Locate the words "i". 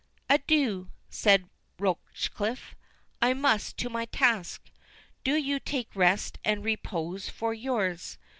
3.21-3.35